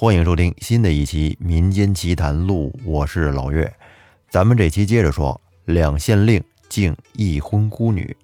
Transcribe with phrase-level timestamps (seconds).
[0.00, 3.68] 欢迎收听新的一期《民间奇谈录》，我是老岳。
[4.30, 8.16] 咱们这期接着说两县令敬一婚孤女。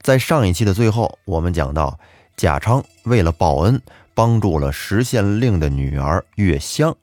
[0.00, 1.98] 在上一期的最后，我们讲到
[2.36, 3.82] 贾昌为了报恩，
[4.14, 6.96] 帮助了石县令的女儿月香，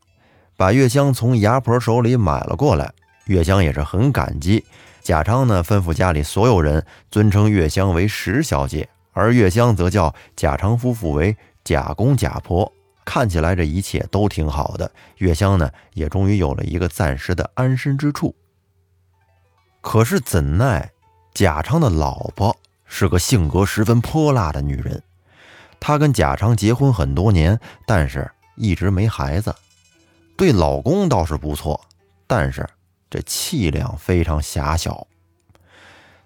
[0.55, 2.94] 把月香从牙婆手里买了过来。
[3.26, 4.64] 月香也是很感激。
[5.02, 6.82] 贾昌呢，吩咐家里所有人
[7.12, 12.71] 尊称月香为石小姐，而月香则叫贾昌夫妇为贾公贾婆。
[13.05, 18.36] 看起来这一切都挺好的，月香呢也终于有了一个暂时的安身之处。
[19.79, 20.91] 可是怎奈
[21.33, 25.04] 贾昌的老婆是个性格十分泼辣的女人，
[25.79, 29.56] 她跟贾昌结婚很多年，但是一直没孩子。
[30.36, 31.79] 对老公倒是不错，
[32.25, 32.67] 但是
[33.09, 35.06] 这气量非常狭小。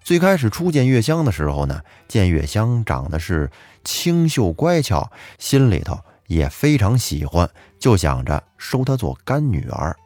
[0.02, 3.52] 最开始初见月香的时候呢，见月香长得是
[3.84, 6.00] 清秀乖巧，心里头。
[6.30, 7.50] 也非常喜欢，
[7.80, 9.98] 就想着收她做干女儿。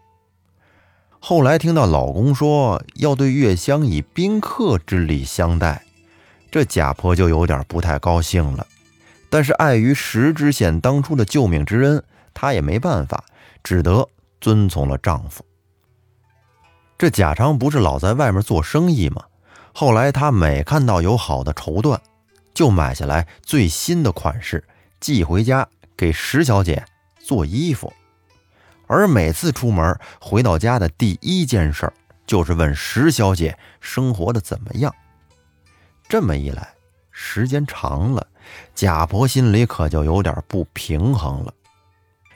[1.20, 5.84] 后来听到老公说要对月香以宾客之礼相待，
[6.50, 8.66] 这贾婆就有点不太高兴了。
[9.30, 13.24] 但是碍于石知县当初的救命之恩，她也没办法，
[13.64, 14.08] 只得
[14.40, 15.46] 遵从了丈夫。
[16.98, 19.24] 这贾昌不是老在外面做生意吗？
[19.74, 22.00] 后来他每看到有好的绸缎，
[22.54, 24.64] 就买下来最新的款式
[25.00, 25.68] 寄回家。
[25.96, 26.84] 给石小姐
[27.20, 27.92] 做衣服，
[28.88, 31.92] 而每次出门回到家的第一件事
[32.26, 34.94] 就是问石小姐生活的怎么样。
[36.08, 36.68] 这么一来，
[37.12, 38.28] 时间长了，
[38.76, 41.54] 贾婆心里可就有点不平衡了。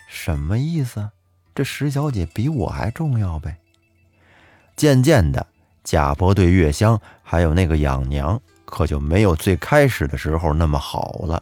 [0.07, 1.09] 什么意思？
[1.53, 3.57] 这石小姐比我还重要呗？
[4.75, 5.45] 渐渐的，
[5.83, 11.41] 贾婆对月香还有那个养娘，可就没有最开始的时候那么好了。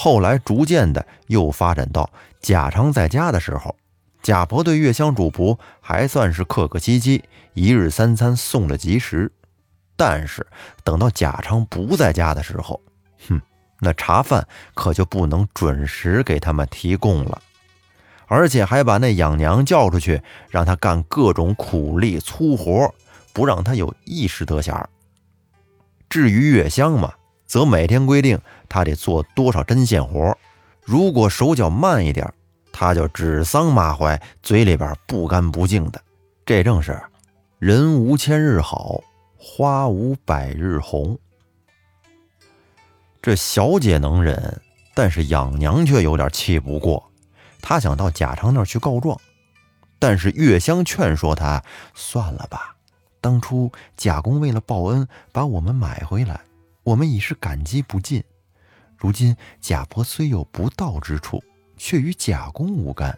[0.00, 2.08] 后来逐渐的又发展到
[2.40, 3.74] 贾昌在家的时候，
[4.22, 9.32] 贾婆对月香主仆还算是客客气气，一日三餐送的及时。
[9.96, 10.46] 但是
[10.84, 12.80] 等到贾昌不在家的时候，
[13.28, 13.42] 哼，
[13.80, 17.42] 那茶饭可就不能准时给他们提供了，
[18.28, 22.94] 而且还把那养娘叫出去，让他干各种苦力粗活，
[23.32, 24.72] 不让他有一时得闲。
[26.08, 27.14] 至于月香嘛。
[27.48, 30.36] 则每天规定他得做多少针线活，
[30.84, 32.32] 如果手脚慢一点，
[32.72, 36.00] 他就指桑骂槐，嘴里边不干不净的。
[36.44, 37.00] 这正是
[37.58, 39.02] 人无千日好，
[39.36, 41.18] 花无百日红。
[43.20, 44.60] 这小姐能忍，
[44.94, 47.10] 但是养娘却有点气不过。
[47.60, 49.18] 她想到贾昌那儿去告状，
[49.98, 51.62] 但是月香劝说她
[51.94, 52.76] 算了吧。
[53.20, 56.40] 当初贾公为了报恩，把我们买回来。
[56.84, 58.22] 我们已是感激不尽，
[58.98, 61.42] 如今贾婆虽有不道之处，
[61.76, 63.16] 却与贾公无干。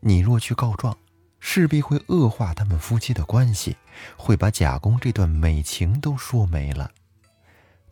[0.00, 0.96] 你若去告状，
[1.40, 3.76] 势必会恶化他们夫妻的关系，
[4.16, 6.90] 会把贾公这段美情都说没了。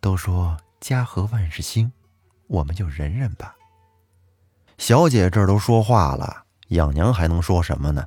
[0.01, 1.91] 都说家和万事兴，
[2.47, 3.57] 我们就忍忍吧。
[4.79, 8.07] 小姐这儿都说话了，养娘还能说什么呢？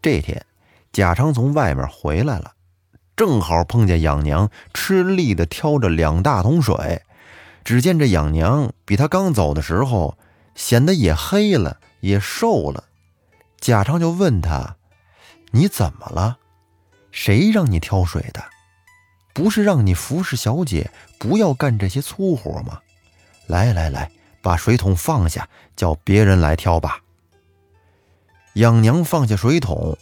[0.00, 0.46] 这天，
[0.90, 2.54] 贾昌从外面回来了。
[3.16, 7.02] 正好碰见养娘吃力的挑着两大桶水，
[7.64, 10.18] 只见这养娘比他刚走的时候
[10.54, 12.84] 显得也黑了，也瘦了。
[13.58, 14.76] 贾昌就问他
[15.52, 16.38] ：“你怎么了？
[17.10, 18.44] 谁让你挑水的？
[19.32, 22.80] 不是让你服侍小姐，不要干这些粗活吗？
[23.46, 24.10] 来来来，
[24.42, 27.00] 把水桶放下，叫别人来挑吧。”
[28.54, 29.96] 养娘放下水桶，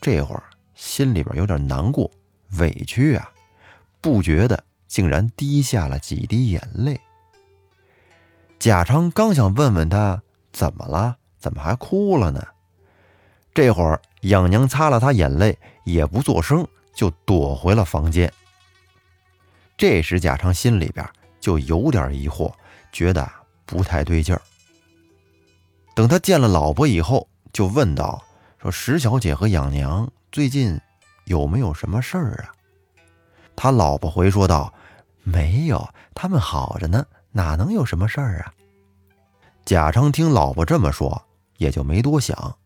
[0.00, 0.42] 这会儿
[0.74, 2.10] 心里边有点难过。
[2.58, 3.30] 委屈啊，
[4.00, 7.00] 不觉得竟然滴下了几滴眼泪。
[8.58, 10.22] 贾昌刚想问问他
[10.52, 12.46] 怎么了，怎么还哭了呢？
[13.54, 18.30] 这会儿养娘擦了他眼泪，也不作声，就躲回了房间。
[19.78, 21.08] 这时贾昌心里边
[21.40, 22.52] 就有点疑惑，
[22.92, 23.26] 觉得
[23.64, 24.42] 不太对劲儿。
[25.94, 28.22] 等他见了老婆以后，就问道
[28.60, 30.78] ：“说石小姐和养娘最近……”
[31.24, 32.52] 有没有什么事儿啊？
[33.54, 34.74] 他老婆回说道
[35.22, 38.52] ：“没有，他们好着呢，哪能有什么事儿啊？”
[39.64, 41.22] 贾昌听老婆这么说，
[41.58, 42.56] 也就没多想。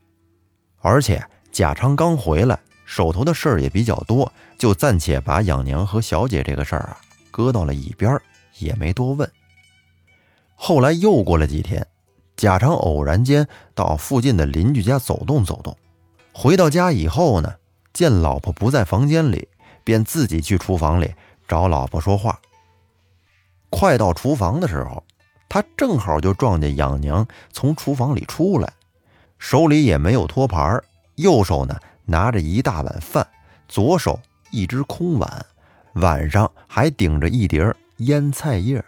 [0.80, 1.22] 而且
[1.52, 6.98] 贾昌刚回来，手头的事儿也比较多，就暂且把养娘和小姐这个事儿啊
[7.30, 8.18] 搁到了一边，
[8.58, 9.30] 也没多问。
[10.54, 11.86] 后来又过了几天，
[12.36, 15.76] 贾昌偶然间到附近的邻居家走动走动，
[16.32, 17.54] 回到家以后呢。
[17.92, 19.48] 见老婆不在房间里，
[19.82, 21.14] 便自己去厨房里
[21.48, 22.38] 找老婆说话。
[23.70, 25.02] 快到厨房的时候，
[25.48, 28.72] 他正好就撞见养娘从厨房里出来，
[29.38, 30.82] 手里也没有托盘，
[31.16, 33.26] 右手呢拿着一大碗饭，
[33.68, 34.18] 左手
[34.50, 35.46] 一只空碗，
[35.94, 38.84] 碗上还顶着一碟腌菜叶。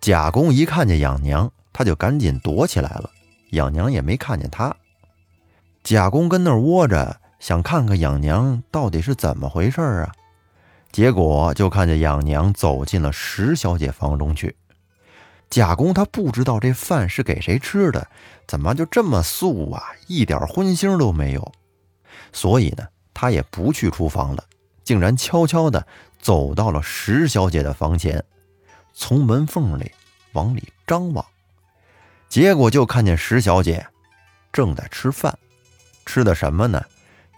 [0.00, 3.10] 贾公一看见养娘，他就赶紧躲起来了，
[3.50, 4.74] 养娘也没看见他。
[5.82, 10.12] 贾公跟那儿窝着，想看看养娘到底是怎么回事啊。
[10.92, 14.56] 结果就看见养娘走进了石小姐房中去。
[15.48, 18.08] 贾公他不知道这饭是给谁吃的，
[18.48, 21.52] 怎么就这么素啊，一点荤腥都没有。
[22.32, 22.84] 所以呢，
[23.14, 24.44] 他也不去厨房了，
[24.82, 25.86] 竟然悄悄地
[26.18, 28.24] 走到了石小姐的房前，
[28.92, 29.92] 从门缝里
[30.32, 31.24] 往里张望。
[32.28, 33.86] 结果就看见石小姐
[34.52, 35.38] 正在吃饭，
[36.04, 36.82] 吃的什么呢？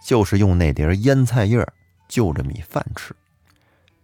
[0.03, 1.63] 就是用那碟腌菜叶
[2.07, 3.15] 就着米饭吃。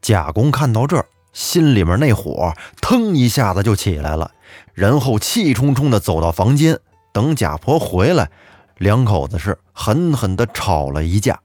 [0.05, 1.07] 贾公看到这儿。
[1.33, 4.31] 心里面那火腾一下子就起来了，
[4.75, 6.79] 然后气冲冲地走到房间，
[7.11, 8.29] 等贾婆回来，
[8.77, 11.39] 两口子是狠狠地吵了一架。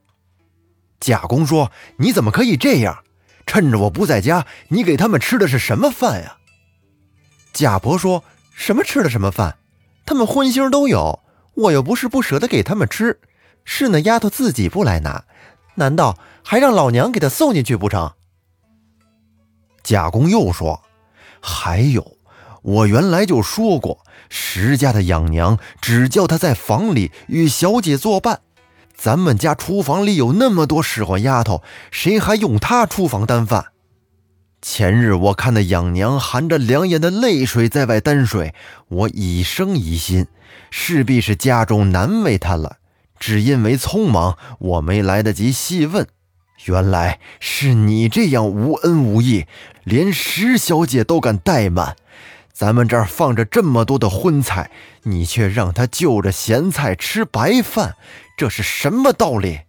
[1.00, 3.02] 贾公说：“你怎么可以这样？
[3.46, 6.36] 趁着我不在家，你给他们吃的是什么饭呀？”
[7.54, 8.22] 贾婆说
[8.54, 9.56] ：“什么吃的什么饭？
[10.04, 11.20] 他们荤腥都有，
[11.54, 13.18] 我又不是不舍得给他们吃，
[13.64, 15.24] 是那丫头自己不来拿，
[15.76, 18.12] 难道还让老娘给她送进去不成？”
[19.90, 20.82] 贾公又说
[21.42, 22.16] ：“还有，
[22.62, 28.42] 我原来就说过，石家的养娘只叫她在房里与小姐作伴。
[28.94, 33.72] 咱们家厨房里有那么多使唤丫头，谁还用她厨房担饭？
[34.62, 38.54] 前日我看那养娘含着两眼的泪水在外担水，
[38.86, 40.28] 我已生疑心，
[40.70, 42.76] 势必是家中难为她了。
[43.18, 46.06] 只因为匆忙，我没来得及细问。”
[46.66, 49.46] 原来是你这样无恩无义，
[49.90, 51.96] 连石小姐都敢怠慢。
[52.52, 54.70] 咱们这儿放着这么多的荤菜，
[55.02, 57.96] 你却让她就着咸菜吃白饭，
[58.36, 59.62] 这是什么道理？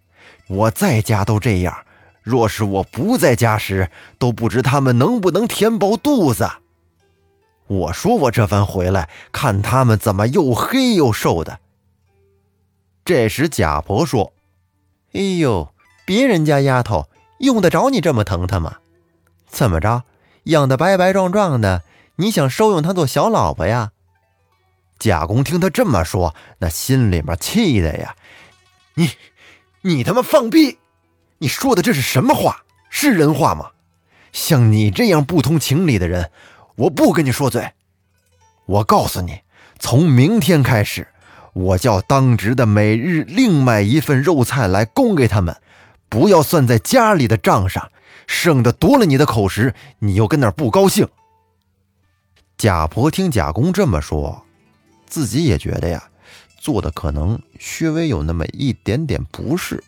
[0.48, 1.76] 我在家都这样，
[2.22, 6.48] 若是我不在家时，都不知他们能不能填饱肚子。
[7.66, 11.58] 我说我这番回来，看他们怎么又黑又瘦的。
[13.04, 14.32] 这时贾婆说
[15.14, 15.68] ：“哎呦。”
[16.04, 17.08] 别人家丫头
[17.38, 18.78] 用得着你这么疼她吗？
[19.46, 20.02] 怎么着，
[20.44, 21.82] 养得白白壮壮的，
[22.16, 23.92] 你想收用她做小老婆呀？
[24.98, 28.14] 贾公听他这么说，那心里面气的呀！
[28.94, 29.10] 你，
[29.80, 30.78] 你他妈放屁！
[31.38, 32.62] 你说的这是什么话？
[32.88, 33.70] 是人话吗？
[34.32, 36.30] 像你这样不通情理的人，
[36.76, 37.72] 我不跟你说嘴。
[38.66, 39.40] 我告诉你，
[39.80, 41.08] 从明天开始，
[41.52, 45.56] 我叫当值的每日另买一份肉菜来供给他们。
[46.12, 47.90] 不要算在家里的账上，
[48.26, 51.08] 省得夺了你的口实，你又跟那儿不高兴。
[52.58, 54.44] 贾婆听贾公这么说，
[55.06, 56.10] 自己也觉得呀，
[56.58, 59.82] 做的可能稍微有那么一点点不是，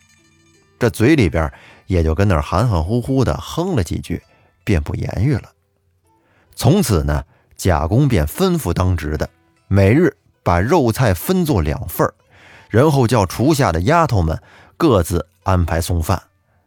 [0.79, 1.53] 这嘴里边
[1.85, 4.19] 也就跟那儿含含糊糊的哼了几句，
[4.63, 5.51] 便不言语了。
[6.55, 7.23] 从此呢，
[7.55, 9.29] 贾公便吩咐当值的
[9.67, 12.11] 每日把肉菜分作两份
[12.71, 14.41] 然后叫厨下的丫头们
[14.75, 15.27] 各自。
[15.45, 16.21] 安排送饭，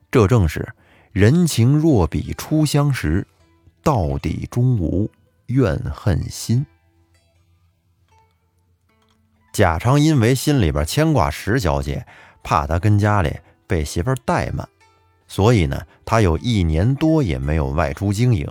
[0.08, 0.66] 这正是
[1.12, 3.26] 人情若比初相识，
[3.82, 5.10] 到底终无
[5.46, 6.64] 怨恨心。
[9.52, 12.06] 贾昌因为心里边牵挂石小姐，
[12.44, 14.68] 怕她跟家里被媳妇怠慢，
[15.26, 18.48] 所以呢，他有一年多也没有外出经营。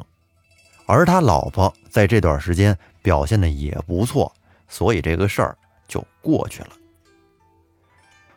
[0.85, 4.33] 而他老婆在这段时间表现的也不错，
[4.67, 5.57] 所以这个事儿
[5.87, 6.69] 就过去了。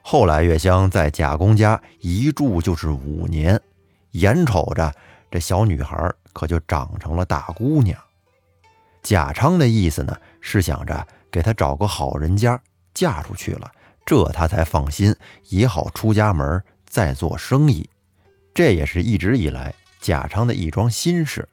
[0.02, 3.60] 后来，月香在贾公家一住就是五年，
[4.12, 4.92] 眼瞅着
[5.30, 7.98] 这小女孩可就长成了大姑娘。
[9.02, 12.60] 贾昌的意思呢，是想着给她找个好人家
[12.92, 13.70] 嫁出去了，
[14.04, 15.14] 这他才放心，
[15.48, 17.88] 也好出家门再做生意。
[18.52, 21.48] 这也是一直以来贾昌的一桩心事。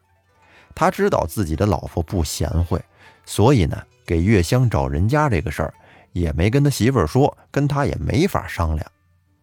[0.74, 2.84] 他知道自己的老婆不贤惠，
[3.26, 5.74] 所以呢，给月香找人家这个事儿。
[6.12, 8.92] 也没跟他媳妇儿说，跟他也没法商量。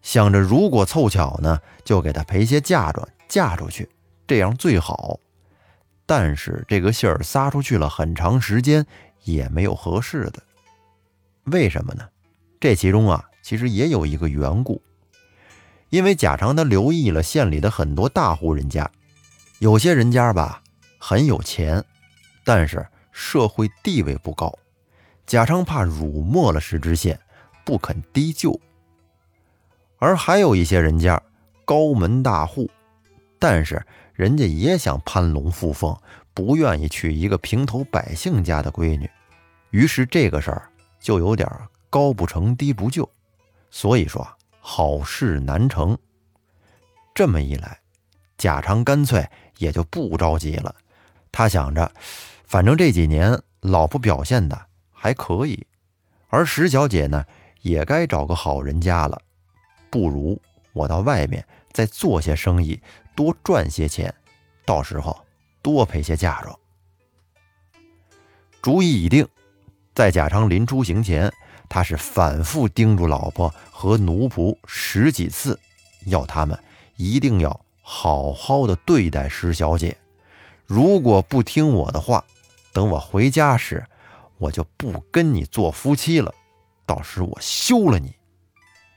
[0.01, 3.89] 想着如果凑巧呢，就给他赔些嫁妆嫁出去，
[4.27, 5.19] 这样最好。
[6.05, 8.85] 但是这个信儿撒出去了很长时间，
[9.23, 10.43] 也没有合适的。
[11.45, 12.07] 为什么呢？
[12.59, 14.81] 这其中啊，其实也有一个缘故。
[15.89, 18.89] 因为贾长他留意了县里的很多大户人家，
[19.59, 20.61] 有些人家吧
[20.99, 21.83] 很有钱，
[22.43, 24.53] 但是社会地位不高。
[25.25, 27.19] 贾昌怕辱没了石知县，
[27.63, 28.59] 不肯低就。
[29.97, 31.21] 而还有一些人家
[31.63, 32.69] 高门大户，
[33.39, 35.97] 但是人家也想攀龙附凤，
[36.33, 39.09] 不愿意娶一个平头百姓家的闺女，
[39.71, 41.49] 于是这个事儿就有点
[41.89, 43.09] 高不成低不就，
[43.71, 44.27] 所以说
[44.59, 45.97] 好事难成。
[47.15, 47.79] 这么一来，
[48.37, 49.27] 贾昌干脆
[49.57, 50.75] 也就不着急了。
[51.31, 51.91] 他想着，
[52.45, 54.65] 反正这几年老婆表现的
[55.05, 55.67] 还可以，
[56.29, 57.23] 而石小姐呢，
[57.61, 59.21] 也该找个好人家了，
[59.91, 60.41] 不如
[60.73, 62.81] 我到外面再做些生意。
[63.13, 64.11] 多赚些钱，
[64.65, 65.15] 到时候
[65.61, 66.59] 多陪些嫁妆。
[68.63, 69.27] 主意已定，
[69.93, 71.31] 在贾昌临出行前，
[71.69, 75.59] 他是反复叮嘱老婆和奴仆十几次，
[76.07, 76.59] 要他们
[76.95, 79.95] 一定要好好的对待石小姐。
[80.65, 82.25] 如果不听我的话，
[82.73, 83.85] 等我回家时，
[84.37, 86.33] 我就不跟你做夫妻了。
[86.85, 88.13] 到时我休了你。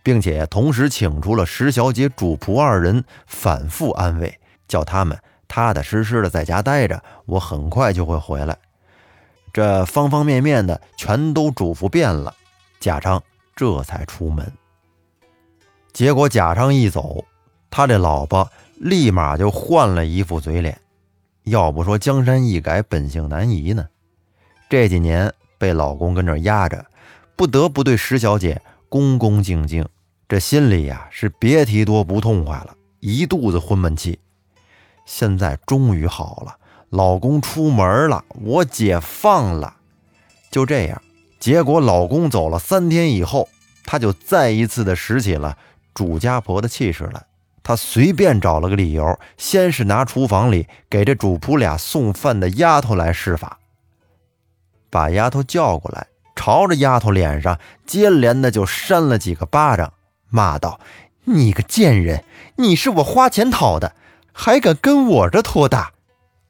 [0.00, 8.56] 并且同时请出了石小姐主仆二人，反复安慰，叫他们踏踏实实的在家待着，我很快就会回来。
[9.52, 12.34] 这方方面面的全都嘱咐遍了，
[12.80, 13.22] 贾昌
[13.54, 14.50] 这才出门。
[15.92, 17.22] 结果贾昌一走，
[17.68, 20.80] 他这老婆立马就换了一副嘴脸。
[21.42, 23.86] 要不说江山易改，本性难移呢？
[24.68, 26.84] 这几年被老公跟这压着，
[27.34, 28.60] 不得不对石小姐
[28.90, 29.88] 恭恭敬敬。
[30.28, 34.18] 这心里呀是别提多不痛快了，一肚子昏闷气。
[35.06, 36.56] 现在终于好了，
[36.90, 39.76] 老公出门了，我解放了。
[40.50, 41.00] 就这样，
[41.40, 43.48] 结果老公走了三天以后，
[43.86, 45.56] 她就再一次的拾起了
[45.94, 47.24] 主家婆的气势来。
[47.62, 53.58] 她随便找了个理由，先是拿厨房里给这主仆俩送饭的丫头来施法，
[54.90, 59.92] 把丫头叫过来，朝着丫头脸上接连的就扇了几个巴掌。
[60.30, 60.80] 骂道
[61.24, 62.24] ：“你个贱人！
[62.56, 63.94] 你是我花钱讨的，
[64.32, 65.92] 还敢跟我这托大？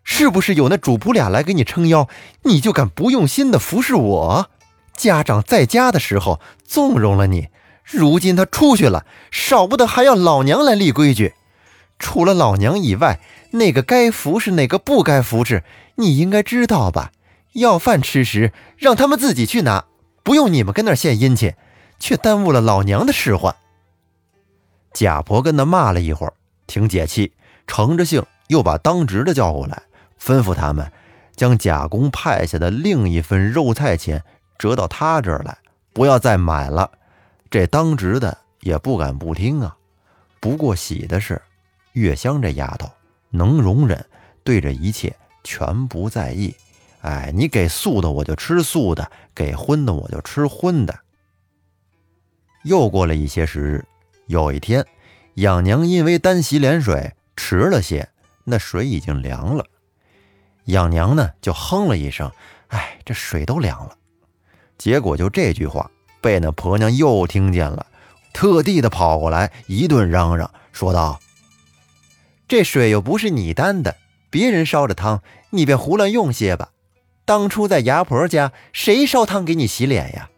[0.02, 2.09] 是不是有那主仆俩来给你撑腰，
[2.45, 4.50] 你就敢不用心的服侍我？
[4.97, 7.49] 家长在家的时候纵容了你，
[7.85, 11.35] 如今他出去了，少不得还要老娘来立规矩。
[11.99, 13.21] 除了老娘以外，
[13.52, 15.62] 哪个该服侍，哪个不该服侍，
[15.97, 17.12] 你应该知道吧？
[17.52, 19.85] 要饭吃时，让他们自己去拿，
[20.23, 21.55] 不用你们跟那献殷勤，
[21.99, 23.55] 却耽误了老娘的使唤。”
[24.95, 26.33] 贾婆跟他骂了一会儿，
[26.67, 27.33] 挺解气，
[27.67, 29.83] 乘着兴又把当值的叫过来，
[30.21, 30.90] 吩咐他们
[31.37, 34.23] 将贾公派下的另一份肉菜钱
[34.59, 35.57] 折到他这儿来，
[35.93, 36.90] 不要再买了。
[37.50, 39.76] 这当值的也不敢不听啊。
[40.40, 41.40] 不过喜的是，
[41.93, 42.90] 月香这丫头
[43.31, 44.05] 能容忍，
[44.43, 45.14] 对这一切
[45.45, 46.55] 全不在意。
[47.00, 50.99] 哎，你给素的我就吃素的，给荤的我就吃荤的。
[52.64, 53.85] 又过了一些时日。
[54.26, 54.85] 有一天，
[55.35, 58.09] 养娘因为单洗脸水迟了些，
[58.45, 59.64] 那水已经凉了。
[60.64, 62.31] 养娘呢就哼了一声
[62.69, 63.97] ：“哎，这水都凉了。”
[64.76, 65.90] 结果就这句话
[66.21, 67.87] 被那婆娘又听见了，
[68.35, 71.19] 特地的跑过来一顿嚷嚷，说道
[72.47, 73.97] ：“这水又不是你担的，
[74.28, 76.69] 别人烧的汤，你便胡乱用些吧。
[77.28, 80.30] 当初在牙婆家，谁烧汤给你洗脸呀？”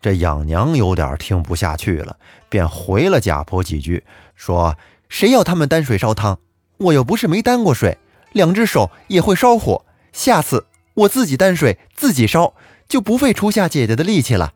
[0.00, 2.16] 这养娘有点听不下去了，
[2.48, 4.04] 便回了贾婆几句，
[4.36, 4.78] 说
[5.10, 6.38] ：“谁要他们担水烧汤？
[6.76, 7.98] 我又不是没担过水，
[8.30, 9.84] 两只手也会烧火。
[10.12, 12.54] 下次我自己担水自己烧，
[12.86, 14.54] 就不费初夏姐姐的力气了。”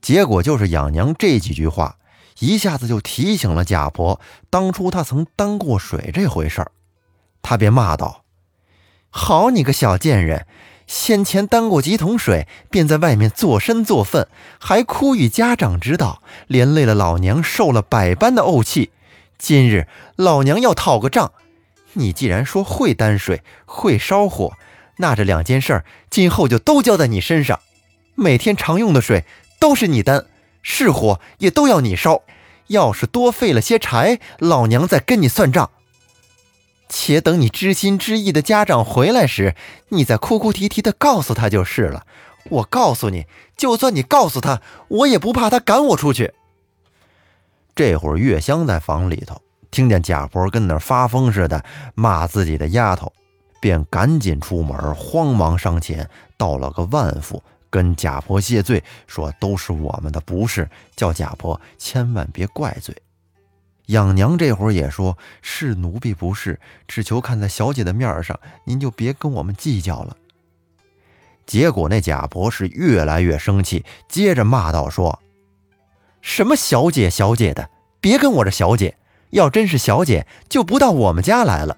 [0.00, 1.96] 结果就是养娘这几句话，
[2.38, 6.70] 一下子就提醒了贾婆当初她曾担过水这回事儿，
[7.42, 8.19] 她便骂道
[9.10, 10.46] ：“好你个小贱人！”
[10.90, 14.26] 先前担过几桶水，便在外面作身作粪，
[14.58, 18.90] 还哭与家长知道，连累了老娘受了百般的怄气。
[19.38, 19.86] 今日
[20.16, 21.30] 老娘要讨个账。
[21.92, 24.54] 你既然说会担水、会烧火，
[24.96, 27.60] 那这两件事儿今后就都交在你身上。
[28.16, 29.24] 每天常用的水
[29.60, 30.26] 都是你担，
[30.60, 32.22] 是火也都要你烧。
[32.66, 35.70] 要是多费了些柴，老娘再跟你算账。
[36.92, 39.54] 且等你知心知意的家长回来时，
[39.90, 42.04] 你再哭哭啼啼的告诉他就是了。
[42.48, 46.34] 我告诉你，就算你告诉他，我也不怕他赶我出去。
[47.76, 53.12] 这会儿，月香在房里头听见贾婆跟那发疯似的骂自己的丫头，
[53.60, 62.96] 便赶紧出门，慌忙上前道了个万福，跟贾婆谢罪，说都是我们的不是，叫贾婆千万别怪罪。
[63.90, 70.16] 养娘这会儿也说：“是奴婢不是，只求看在小姐的面上，您就别跟我们计较了。”
[71.46, 75.20] 结果那贾婆是越来越生气，接着骂道：“说
[76.20, 77.68] 什么小姐小姐的，
[78.00, 78.96] 别跟我这小姐，
[79.30, 81.76] 要真是小姐，就不到我们家来了。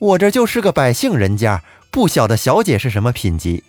[0.00, 3.64] 我这就是个百姓人家，不晓得小姐是什么品级。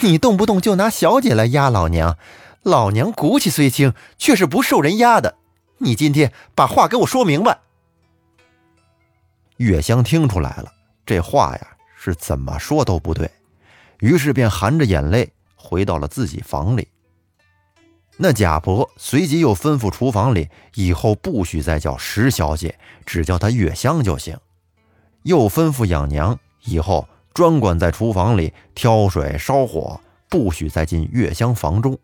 [0.00, 2.18] 你动不动就拿小姐来压老娘，
[2.62, 5.36] 老娘骨气虽轻，却是不受人压的。
[5.82, 7.58] 你今天把话给我说明白。
[9.56, 10.72] 月香听出来了，
[11.04, 13.28] 这话呀是怎么说都不对，
[13.98, 16.86] 于是便含着眼泪回到了自己房里。
[18.16, 24.38] 那贾婆随即又吩咐厨房里以后不许再叫石小姐，只叫她月香就行。
[25.24, 31.98] 又吩咐养娘以后专管在厨房里挑水烧火，不许再进月香房中。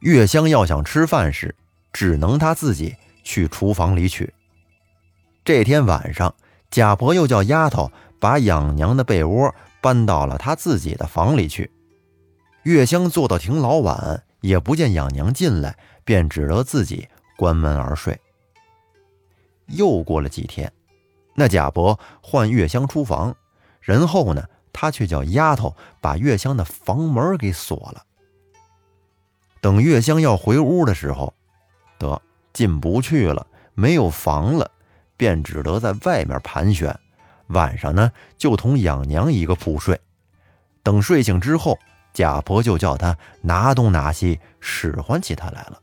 [0.00, 1.54] 月香要想吃饭时，
[1.92, 4.32] 只能他自己去厨房里取。
[5.44, 6.34] 这天晚上。
[6.70, 7.90] 贾婆又叫丫头
[8.20, 11.70] 把养娘的被窝搬到了她自己的房里去。
[12.64, 18.20] 月香坐到挺老晚，也不见养娘进来，便只得自己关门而睡。
[19.68, 20.70] 又过了几天，
[21.34, 23.34] 那贾婆唤月香出房，
[23.80, 28.04] 然后呢，她却叫丫头把月香的房门给锁了。
[29.62, 31.32] 等月香要回屋的时候，
[31.98, 32.20] 得
[32.52, 34.70] 进不去了，没有房了。
[35.16, 36.96] 便只得在外面盘旋，
[37.48, 40.00] 晚上呢就同养娘一个铺睡。
[40.84, 41.76] 等睡醒之后，
[42.12, 45.80] 贾婆就叫他拿东拿西，使唤起他来了。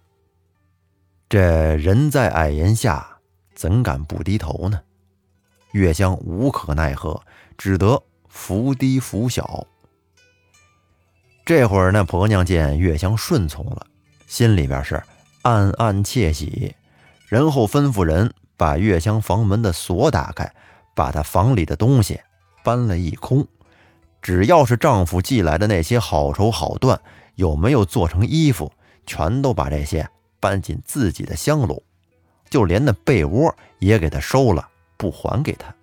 [1.27, 3.05] 这人在矮檐下，
[3.53, 4.79] 怎敢不低头呢？
[5.73, 7.21] 月香无可奈何，
[7.57, 9.67] 只得伏低伏小。
[11.43, 13.85] 这会儿那婆娘见月香顺从了，
[14.27, 15.03] 心里边是
[15.45, 16.75] 暗暗窃喜，
[17.29, 18.33] 然后吩咐人。
[18.57, 20.49] 把月香房门的锁打开，
[20.95, 22.21] 把她房里的东西
[22.63, 23.45] 搬了一空，
[24.21, 26.97] 只要是丈夫寄来的那些好绸好缎，
[27.35, 28.71] 有没有做成衣服，
[29.05, 30.09] 全都把这些
[30.39, 31.83] 搬进自己的香炉，
[32.49, 35.75] 就连那被窝也给他收了，不还给他。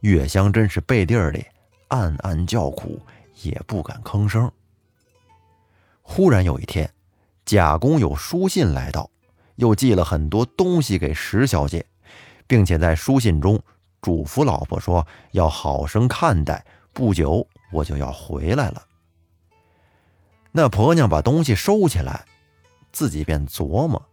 [0.00, 1.44] 月香真是背地里
[1.88, 2.98] 暗暗叫苦，
[3.42, 4.50] 也不敢吭声。
[6.00, 6.90] 忽然有一天，
[7.44, 9.10] 贾公有书信来到。
[9.56, 11.86] 又寄了很多东西给石小姐，
[12.44, 13.62] 并且在书信中
[14.02, 18.84] 嘱咐老婆说要好生看待，不久我就要回来了。
[20.50, 22.24] 那婆娘把东西收起来，
[22.90, 24.04] 自己便琢磨：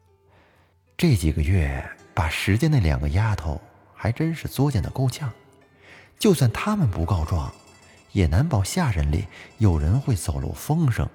[0.95, 3.59] 这几个月把石家那两个丫头
[3.95, 5.33] 还真是作践的够呛，
[6.19, 7.51] 就算他们不告状，
[8.11, 9.25] 也难保下人里
[9.57, 11.09] 有人会走漏风声，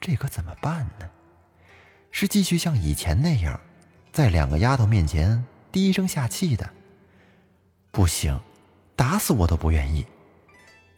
[0.00, 1.08] 这可怎么办呢？
[2.18, 3.60] 是继续像以前那样，
[4.10, 6.70] 在两个丫头面前低声下气的？
[7.90, 8.40] 不行，
[8.96, 10.06] 打死我都不愿意。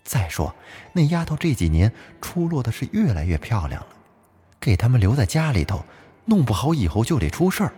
[0.04, 0.54] 再说，
[0.92, 3.88] 那丫头这几年出落的是越来越漂亮了，
[4.60, 5.84] 给他们留在家里头，
[6.24, 7.72] 弄不好以后就得出事儿。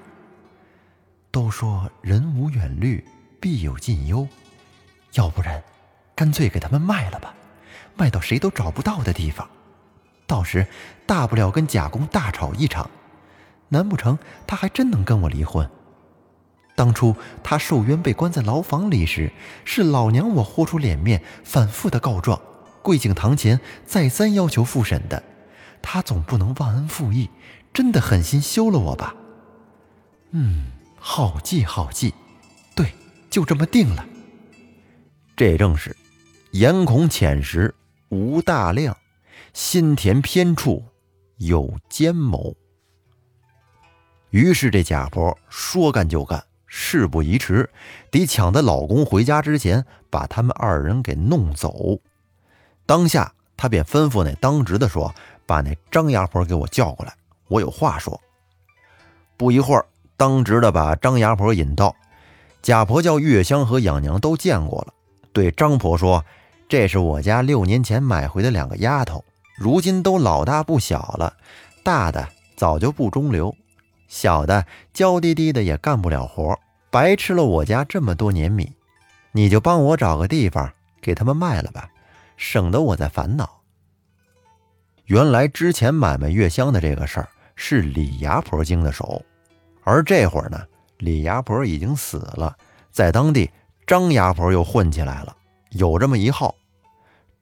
[1.30, 3.02] 都说人无远虑，
[3.40, 4.28] 必有近忧，
[5.14, 5.64] 要不然，
[6.14, 7.34] 干脆给他们卖了吧，
[7.96, 9.48] 卖到谁都找不到的地方，
[10.26, 10.66] 到时
[11.06, 12.90] 大不了跟贾公大吵一场。
[13.70, 15.68] 难不成他还真能跟我离婚？
[16.76, 19.32] 当初他受冤被关在牢房里时，
[19.64, 22.40] 是老娘我豁出脸面，反复的告状，
[22.82, 25.22] 跪敬堂前，再三要求复审的。
[25.82, 27.28] 他总不能忘恩负义，
[27.72, 29.14] 真的狠心休了我吧？
[30.30, 32.14] 嗯，好计好计，
[32.74, 32.92] 对，
[33.28, 34.06] 就这么定了。
[35.36, 35.96] 这正是
[36.52, 37.74] 眼孔浅时
[38.08, 38.96] 无大量，
[39.52, 40.84] 心田偏处
[41.38, 42.54] 有奸谋。
[44.30, 47.68] 于是这贾婆说干就干，事不宜迟，
[48.10, 51.98] 得抢在老公回家之前把他们二人给弄走。
[52.86, 55.12] 当下，她便吩咐那当值的说
[55.46, 57.12] ：“把那张牙婆给我叫过来，
[57.48, 58.20] 我有话说。”
[59.36, 59.84] 不一会儿，
[60.16, 61.94] 当值的把张牙婆引到。
[62.62, 64.92] 贾婆叫月香和养娘都见过了，
[65.32, 66.24] 对张婆说
[66.68, 69.24] ：“这是我家六年前买回的两个丫头，
[69.56, 71.34] 如今都老大不小了，
[71.82, 73.52] 大的早就不中留。”
[74.10, 76.58] 小的娇滴滴的也干不了活，
[76.90, 78.72] 白吃了我家这么多年米，
[79.30, 80.68] 你就帮我找个地方
[81.00, 81.88] 给他们卖了吧，
[82.36, 83.62] 省得我在烦恼。
[85.04, 89.22] 原来之前买卖月香的这个事儿是李牙婆经的手，
[89.84, 90.60] 而这会儿呢，
[90.98, 92.56] 李牙婆已经死了，
[92.90, 93.48] 在当地
[93.86, 95.36] 张牙婆又混起来了，
[95.70, 96.52] 有这么一号。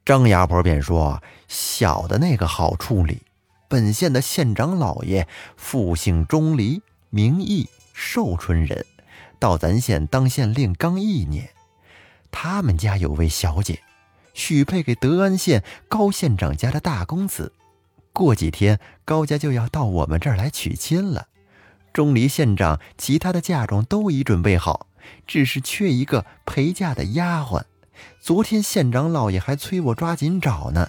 [0.05, 3.23] 张牙婆便说：“小的那个好处理。”
[3.69, 8.87] 本县的县长老爷父姓钟离，名义寿春人，
[9.39, 11.51] 到咱县当县令刚一年。
[12.31, 13.81] 他们家有位小姐，
[14.33, 17.53] 许配给德安县高县长家的大公子。
[18.15, 21.29] 过几天高家就要到我们这儿来娶亲了。
[21.93, 24.87] 钟离县长其他的嫁妆都已准备好，
[25.27, 27.65] 只是缺一个陪嫁的丫鬟。
[28.21, 30.89] 昨天县长老爷还催我抓紧找呢。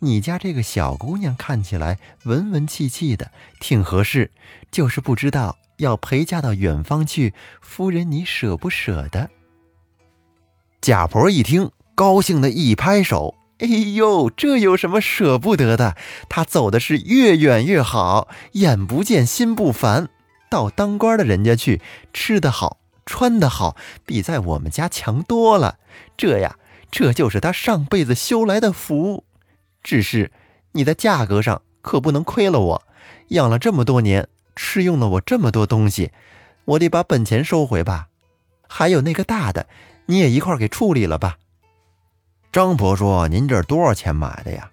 [0.00, 4.30] 你家这个小姑娘看起来文文气气的，挺合适，
[4.70, 9.28] 就是不知道要陪嫁到远方去，夫人你舍不舍得？
[10.80, 15.96] 贾婆一听，高兴的一拍手：“哎呦，这有什么舍不得的？
[16.28, 20.08] 她走的是越远越好，眼不见心不烦，
[20.48, 21.82] 到当官的人家去，
[22.12, 25.78] 吃得好，穿得好，比在我们家强多了。
[26.16, 26.56] 这呀，
[26.92, 29.24] 这就是她上辈子修来的福。”
[29.88, 30.30] 只是
[30.72, 32.82] 你在价格上可不能亏了我，
[33.28, 36.12] 养了这么多年，吃用了我这么多东西，
[36.66, 38.08] 我得把本钱收回吧。
[38.68, 39.66] 还有那个大的，
[40.04, 41.38] 你也一块给处理了吧。
[42.52, 44.70] 张婆说：“您这多少钱买的呀？”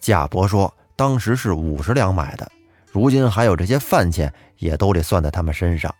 [0.00, 2.52] 贾婆说：“当时是五十两买的，
[2.90, 5.94] 如今还有这些饭钱，也都得算在他们身上。”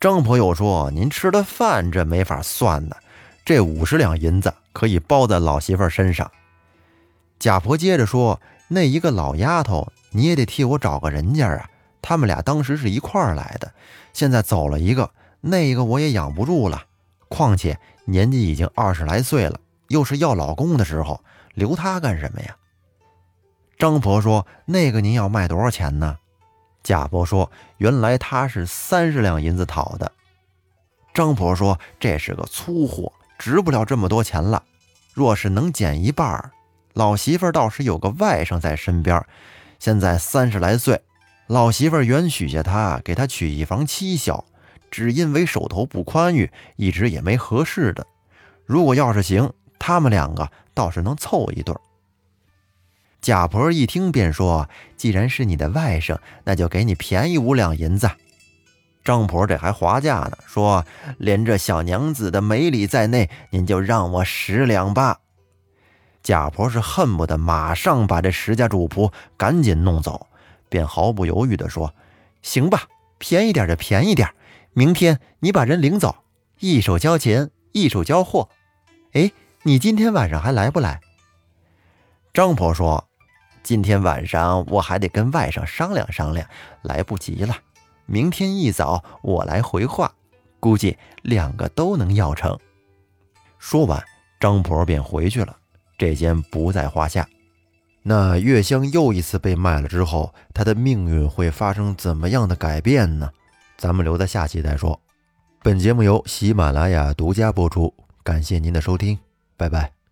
[0.00, 2.96] 张婆又说：“您吃的饭这没法算呢，
[3.44, 6.30] 这五十两银子可以包在老媳妇身上。”
[7.38, 11.68] 贾婆接着说：“那一个老丫头，你也得替我找个人家啊。
[12.00, 13.72] 他们俩当时是一块儿来的，
[14.12, 16.84] 现在走了一个，那个我也养不住了。
[17.28, 21.20] 况且年纪已经二十来岁了，又是要老公的时候，
[21.54, 22.56] 留她干什么呀？”
[23.78, 26.18] 张婆说：“那个您要卖多少钱呢？”
[26.82, 30.12] 贾婆说：“原来他是三十两银子讨的。”
[31.12, 34.62] 张婆说：“这是个粗货，值不了这么多钱了。
[35.12, 36.50] 若是能减一半。”
[36.94, 39.24] 老媳妇倒是有个外甥在身边，
[39.78, 41.00] 现在三十来岁。
[41.48, 44.44] 老媳妇原许下他给他娶一房妻小，
[44.90, 48.06] 只因为手头不宽裕，一直也没合适的。
[48.64, 51.74] 如果要是行，他们两个倒是能凑一对。
[53.20, 58.08] 贾婆一听便说：“既然是你的外甥，那就给你便宜五两银子。”
[59.02, 60.86] 张婆这还划价呢，说
[61.18, 65.18] ：“连这小娘子的美礼在内，您就让我十两吧。”
[66.24, 70.26] 贾婆是恨不得马上把这石家主仆赶紧弄走，
[70.70, 71.94] 便毫不犹豫地说
[72.40, 72.84] ：“行吧，
[73.18, 74.30] 便宜点就便宜点。
[74.72, 76.16] 明天你把人领走，
[76.58, 78.48] 一手交钱，一手交货。
[79.12, 79.30] 哎，
[79.64, 80.98] 你今天晚上还来不来？”
[82.32, 83.06] 张婆说
[83.62, 86.48] ：“今天晚上我还得跟外甥商量商量，
[86.80, 87.54] 来不及了。
[88.06, 90.10] 明天一早我来回话，
[90.58, 92.58] 估计两个都能要成。”
[93.60, 94.02] 说完，
[94.40, 95.58] 张婆便回去了。
[96.04, 97.26] 这间不在话下。
[98.02, 103.30] 那月香又一次被卖了之后，她的命运会发生怎么样的改变呢？
[103.78, 105.00] 咱们留在下期再说。
[105.62, 109.18] 本节目由喜马拉雅独家播出，感谢您的收听，
[109.56, 110.03] 拜拜。